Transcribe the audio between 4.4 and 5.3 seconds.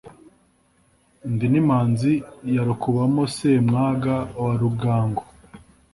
wa Rugango